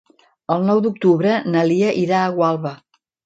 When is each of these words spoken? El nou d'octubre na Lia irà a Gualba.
El 0.55 0.63
nou 0.69 0.79
d'octubre 0.85 1.35
na 1.55 1.65
Lia 1.73 1.91
irà 2.05 2.21
a 2.29 2.33
Gualba. 2.39 2.75